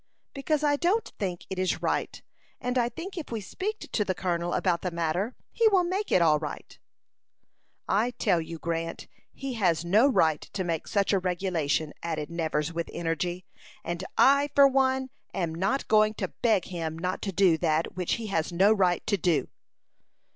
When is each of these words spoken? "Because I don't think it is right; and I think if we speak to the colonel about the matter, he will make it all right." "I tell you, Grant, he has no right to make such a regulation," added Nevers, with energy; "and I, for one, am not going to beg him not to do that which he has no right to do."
"Because 0.33 0.63
I 0.63 0.77
don't 0.77 1.13
think 1.19 1.45
it 1.51 1.59
is 1.59 1.83
right; 1.83 2.23
and 2.59 2.75
I 2.79 2.89
think 2.89 3.19
if 3.19 3.29
we 3.31 3.39
speak 3.39 3.87
to 3.91 4.03
the 4.03 4.15
colonel 4.15 4.55
about 4.55 4.81
the 4.81 4.89
matter, 4.89 5.35
he 5.51 5.67
will 5.67 5.83
make 5.83 6.11
it 6.11 6.23
all 6.23 6.39
right." 6.39 6.75
"I 7.87 8.09
tell 8.09 8.41
you, 8.41 8.57
Grant, 8.57 9.07
he 9.31 9.53
has 9.53 9.85
no 9.85 10.07
right 10.07 10.41
to 10.41 10.63
make 10.63 10.87
such 10.87 11.13
a 11.13 11.19
regulation," 11.19 11.93
added 12.01 12.31
Nevers, 12.31 12.73
with 12.73 12.89
energy; 12.91 13.45
"and 13.83 14.03
I, 14.17 14.49
for 14.55 14.67
one, 14.67 15.11
am 15.35 15.53
not 15.53 15.87
going 15.87 16.15
to 16.15 16.29
beg 16.41 16.65
him 16.65 16.97
not 16.97 17.21
to 17.21 17.31
do 17.31 17.55
that 17.59 17.95
which 17.95 18.13
he 18.13 18.25
has 18.25 18.51
no 18.51 18.73
right 18.73 19.05
to 19.05 19.17
do." 19.17 19.49